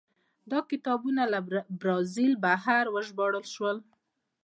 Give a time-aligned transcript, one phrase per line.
[0.51, 1.01] دا کتاب
[1.31, 1.39] له
[1.79, 3.67] برازیل بهر وژباړل شو.